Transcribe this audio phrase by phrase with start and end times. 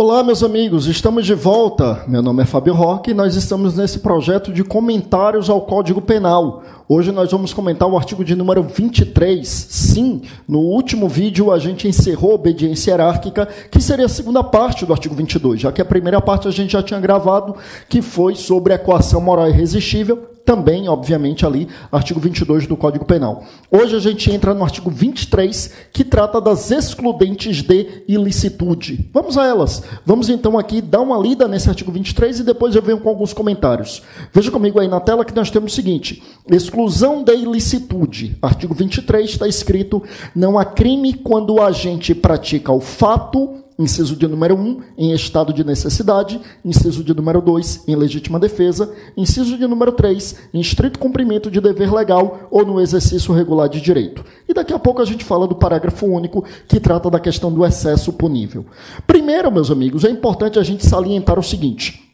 [0.00, 2.04] Olá, meus amigos, estamos de volta.
[2.06, 6.62] Meu nome é Fábio Roque e nós estamos nesse projeto de comentários ao Código Penal.
[6.88, 9.44] Hoje nós vamos comentar o artigo de número 23.
[9.44, 14.86] Sim, no último vídeo a gente encerrou a obediência hierárquica, que seria a segunda parte
[14.86, 17.56] do artigo 22, já que a primeira parte a gente já tinha gravado,
[17.88, 23.44] que foi sobre a coação moral irresistível, também, obviamente, ali, artigo 22 do Código Penal.
[23.70, 29.10] Hoje a gente entra no artigo 23, que trata das excludentes de ilicitude.
[29.12, 29.82] Vamos a elas.
[30.06, 33.34] Vamos então aqui dar uma lida nesse artigo 23 e depois eu venho com alguns
[33.34, 34.00] comentários.
[34.32, 38.38] Veja comigo aí na tela que nós temos o seguinte: exclusão da ilicitude.
[38.40, 40.02] Artigo 23 está escrito:
[40.34, 45.52] não há crime quando o agente pratica o fato Inciso de número 1, em estado
[45.52, 46.40] de necessidade.
[46.64, 48.92] Inciso de número 2, em legítima defesa.
[49.16, 53.80] Inciso de número 3, em estrito cumprimento de dever legal ou no exercício regular de
[53.80, 54.24] direito.
[54.48, 57.64] E daqui a pouco a gente fala do parágrafo único, que trata da questão do
[57.64, 58.66] excesso punível.
[59.06, 62.07] Primeiro, meus amigos, é importante a gente salientar o seguinte.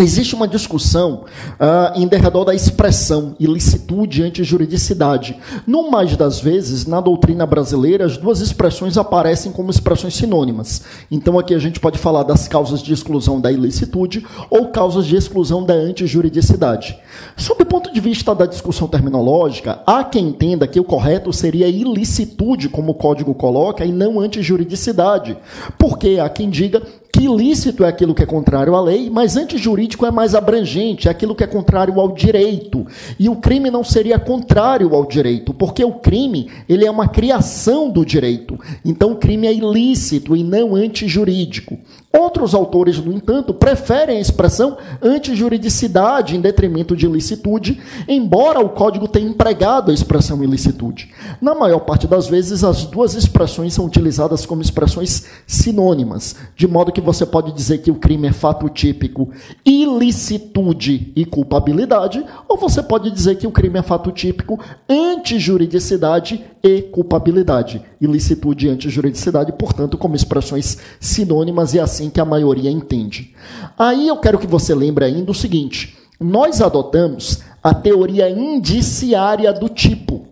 [0.00, 5.36] Existe uma discussão uh, em derredor da expressão ilicitude ante juridicidade.
[5.66, 10.82] No mais das vezes, na doutrina brasileira, as duas expressões aparecem como expressões sinônimas.
[11.10, 15.16] Então, aqui a gente pode falar das causas de exclusão da ilicitude ou causas de
[15.16, 16.96] exclusão da antijuridicidade.
[17.36, 21.66] Sob o ponto de vista da discussão terminológica, há quem entenda que o correto seria
[21.66, 25.36] ilicitude, como o código coloca, e não antijuridicidade.
[25.76, 26.80] Porque há quem diga
[27.12, 31.10] que ilícito é aquilo que é contrário à lei, mas antijurídico é mais abrangente, é
[31.10, 32.86] aquilo que é contrário ao direito.
[33.18, 37.90] E o crime não seria contrário ao direito, porque o crime ele é uma criação
[37.90, 38.58] do direito.
[38.84, 41.78] Então o crime é ilícito e não antijurídico.
[42.10, 49.06] Outros autores, no entanto, preferem a expressão antijuridicidade em detrimento de ilicitude, embora o código
[49.06, 51.10] tenha empregado a expressão ilicitude.
[51.40, 56.90] Na maior parte das vezes, as duas expressões são utilizadas como expressões sinônimas, de modo
[56.90, 59.30] que você pode dizer que o crime é fato típico,
[59.64, 66.82] ilicitude e culpabilidade, ou você pode dizer que o crime é fato típico, antijuridicidade e
[66.82, 67.82] culpabilidade.
[68.00, 73.34] Ilicitude e antijuridicidade, portanto, como expressões sinônimas e assim assim que a maioria entende.
[73.76, 79.68] Aí eu quero que você lembre ainda o seguinte: nós adotamos a teoria indiciária do
[79.68, 80.26] tipo.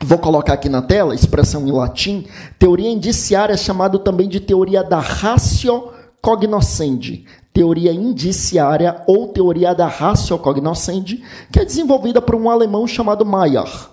[0.00, 2.26] Vou colocar aqui na tela, expressão em latim,
[2.58, 5.90] teoria indiciária, chamado também de teoria da ratio
[6.22, 13.26] cognoscendi, teoria indiciária ou teoria da ratio cognoscendi, que é desenvolvida por um alemão chamado
[13.26, 13.91] Mayer.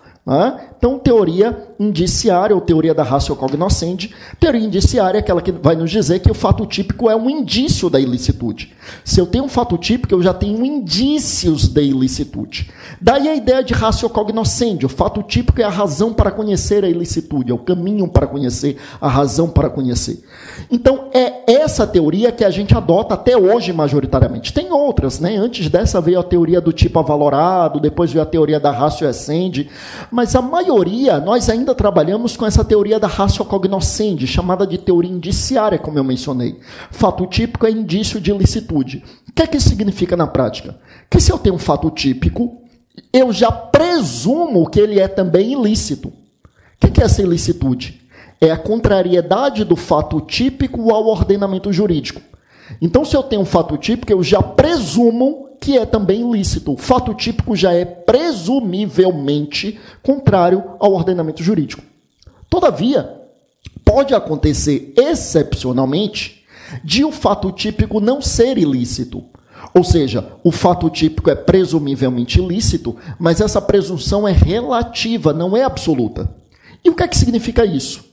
[0.78, 5.92] Então, teoria indiciária, ou teoria da ratio cognoscendi, teoria indiciária é aquela que vai nos
[5.92, 8.74] dizer que o fato típico é um indício da ilicitude.
[9.04, 12.70] Se eu tenho um fato típico, eu já tenho indícios de ilicitude.
[13.02, 16.90] Daí a ideia de ratio cognoscendi, o fato típico é a razão para conhecer a
[16.90, 20.24] ilicitude, é o caminho para conhecer, a razão para conhecer.
[20.72, 24.54] Então, é essa teoria que a gente adota até hoje majoritariamente.
[24.54, 25.36] Tem outras, né?
[25.36, 29.70] Antes dessa veio a teoria do tipo avalorado, depois veio a teoria da ratio ascendi,
[30.20, 35.10] mas a maioria, nós ainda trabalhamos com essa teoria da ratio cognoscendi, chamada de teoria
[35.10, 36.60] indiciária, como eu mencionei.
[36.92, 39.02] Fato típico é indício de ilicitude.
[39.30, 40.78] O que é que isso significa na prática?
[41.10, 42.64] Que se eu tenho um fato típico,
[43.14, 46.10] eu já presumo que ele é também ilícito.
[46.10, 46.14] O
[46.92, 48.02] que é essa ilicitude?
[48.42, 52.22] É a contrariedade do fato típico ao ordenamento jurídico.
[52.82, 56.74] Então, se eu tenho um fato típico, eu já presumo que é também ilícito.
[56.74, 61.84] O fato típico já é presumivelmente contrário ao ordenamento jurídico.
[62.50, 63.08] Todavia,
[63.86, 66.44] pode acontecer excepcionalmente
[66.84, 69.24] de o fato típico não ser ilícito.
[69.72, 75.64] Ou seja, o fato típico é presumivelmente ilícito, mas essa presunção é relativa, não é
[75.64, 76.28] absoluta.
[76.84, 78.09] E o que é que significa isso?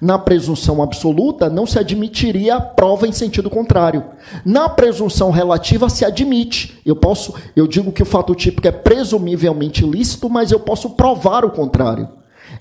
[0.00, 4.04] Na presunção absoluta, não se admitiria prova em sentido contrário.
[4.44, 6.78] Na presunção relativa, se admite.
[6.84, 11.44] Eu posso, eu digo que o fato típico é presumivelmente ilícito, mas eu posso provar
[11.44, 12.08] o contrário.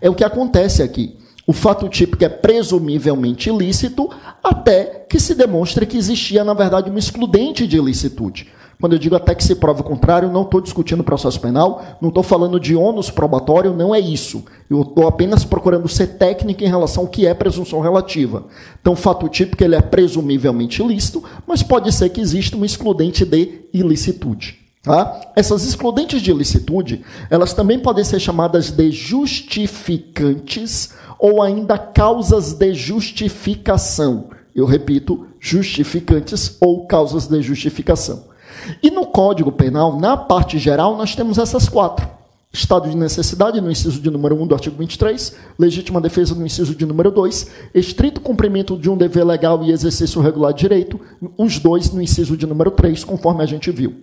[0.02, 1.18] É o que acontece aqui.
[1.46, 4.10] O fato típico é presumivelmente ilícito
[4.44, 8.48] até que se demonstre que existia, na verdade, uma excludente de ilicitude.
[8.80, 12.08] Quando eu digo até que se prova o contrário, não estou discutindo processo penal, não
[12.08, 14.46] estou falando de ônus probatório, não é isso.
[14.70, 18.46] Eu estou apenas procurando ser técnico em relação ao que é presunção relativa.
[18.80, 23.66] Então, fato típico ele é presumivelmente ilícito, mas pode ser que exista uma excludente de
[23.74, 24.58] ilicitude.
[24.82, 25.34] Tá?
[25.36, 32.74] Essas excludentes de ilicitude, elas também podem ser chamadas de justificantes ou ainda causas de
[32.74, 34.30] justificação.
[34.56, 38.29] Eu repito, justificantes ou causas de justificação.
[38.82, 42.08] E no Código Penal, na parte geral, nós temos essas quatro.
[42.52, 46.74] Estado de necessidade, no inciso de número 1 do artigo 23, legítima defesa no inciso
[46.74, 51.00] de número 2, estrito cumprimento de um dever legal e exercício regular de direito,
[51.38, 53.96] os dois no inciso de número 3, conforme a gente viu.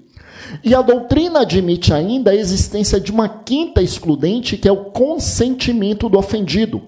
[0.63, 6.09] E a doutrina admite ainda a existência de uma quinta excludente, que é o consentimento
[6.09, 6.83] do ofendido.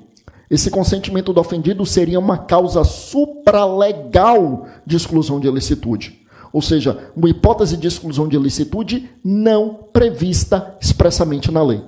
[0.49, 6.18] Esse consentimento do ofendido seria uma causa supralegal de exclusão de ilicitude.
[6.53, 11.83] Ou seja, uma hipótese de exclusão de ilicitude não prevista expressamente na lei.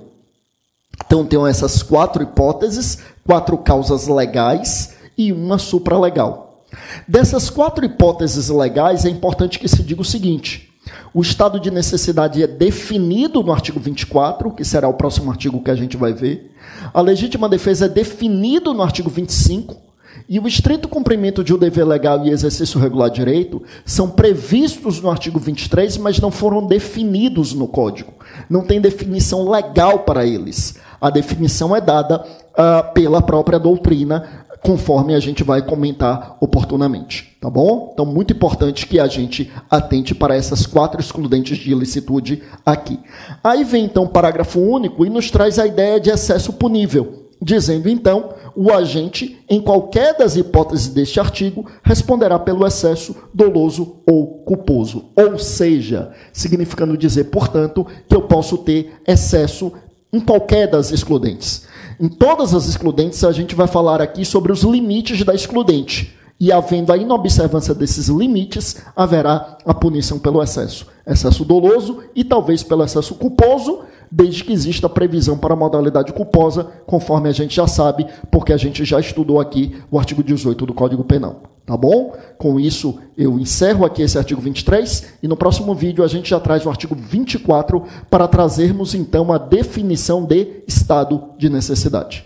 [1.05, 6.63] Então, tem essas quatro hipóteses, quatro causas legais e uma supralegal.
[7.07, 10.71] Dessas quatro hipóteses legais, é importante que se diga o seguinte:
[11.13, 15.71] o estado de necessidade é definido no artigo 24, que será o próximo artigo que
[15.71, 16.55] a gente vai ver.
[16.93, 19.90] A legítima defesa é definido no artigo 25.
[20.27, 25.01] E o estrito cumprimento de um dever legal e exercício regular de direito são previstos
[25.01, 28.13] no artigo 23, mas não foram definidos no Código.
[28.49, 30.75] Não tem definição legal para eles.
[30.99, 37.49] A definição é dada uh, pela própria doutrina conforme a gente vai comentar oportunamente, tá
[37.49, 37.89] bom?
[37.93, 42.99] Então, muito importante que a gente atente para essas quatro excludentes de ilicitude aqui.
[43.43, 47.89] Aí vem então o parágrafo único e nos traz a ideia de excesso punível, dizendo
[47.89, 55.05] então, o agente, em qualquer das hipóteses deste artigo, responderá pelo excesso doloso ou culposo.
[55.15, 59.71] Ou seja, significando dizer, portanto, que eu posso ter excesso
[60.13, 61.65] em qualquer das excludentes.
[61.99, 66.15] Em todas as excludentes, a gente vai falar aqui sobre os limites da excludente.
[66.39, 70.87] E havendo a inobservância desses limites, haverá a punição pelo excesso.
[71.05, 76.65] Excesso doloso e talvez pelo excesso culposo, desde que exista previsão para a modalidade culposa,
[76.85, 80.73] conforme a gente já sabe, porque a gente já estudou aqui o artigo 18 do
[80.73, 81.43] Código Penal.
[81.65, 82.13] Tá bom?
[82.37, 86.39] Com isso, eu encerro aqui esse artigo 23 e no próximo vídeo a gente já
[86.39, 92.25] traz o artigo 24 para trazermos então a definição de estado de necessidade.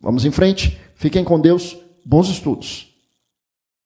[0.00, 2.95] Vamos em frente, fiquem com Deus, bons estudos.